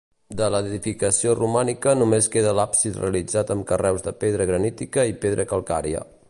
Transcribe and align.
De 0.37 0.45
l'edificació 0.53 1.33
romànica 1.39 1.93
només 1.99 2.29
queda 2.37 2.55
l'absis 2.61 2.97
realitzat 3.03 3.53
amb 3.57 3.67
carreus 3.73 4.07
de 4.09 4.15
pedra 4.25 4.49
granítica 4.53 5.07
i 5.13 5.17
pedra 5.29 5.47
calcària. 5.55 6.03